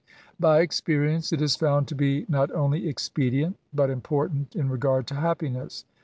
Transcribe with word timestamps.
By 0.39 0.61
experience 0.61 1.31
it 1.31 1.43
is 1.43 1.55
found 1.55 1.87
to 1.89 1.93
be 1.93 2.25
not 2.27 2.49
only 2.53 2.89
expedient, 2.89 3.57
but 3.71 3.91
important 3.91 4.55
in 4.55 4.67
regard 4.67 5.05
to 5.09 5.13
happiness. 5.13 5.85